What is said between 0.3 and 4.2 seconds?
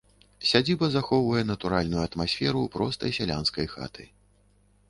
Сядзіба захоўвае натуральную атмасферу простай сялянскай хаты.